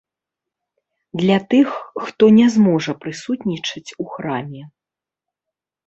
[1.21, 1.69] Для тых,
[2.07, 4.63] хто не зможа прысутнічаць у храме.